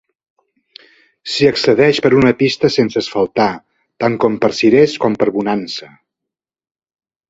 [1.33, 3.49] S'hi accedeix per una pista sense asfaltar,
[4.07, 5.97] tant com per Sirès com per Bonansa.